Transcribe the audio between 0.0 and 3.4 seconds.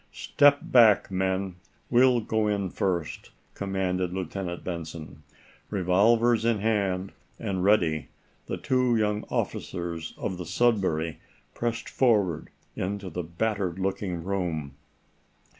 "Step back, men! We'll go in first,"